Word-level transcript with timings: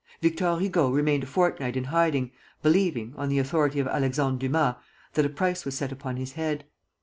Victor 0.19 0.57
Hugo 0.57 0.89
remained 0.89 1.21
a 1.25 1.27
fortnight 1.27 1.77
in 1.77 1.83
hiding, 1.83 2.31
believing, 2.63 3.13
on 3.17 3.29
the 3.29 3.37
authority 3.37 3.79
of 3.79 3.87
Alexandre 3.87 4.47
Dumas, 4.47 4.73
that 5.13 5.25
a 5.27 5.29
price 5.29 5.63
was 5.63 5.75
set 5.75 5.91
upon 5.91 6.17
his 6.17 6.31
head. 6.31 6.65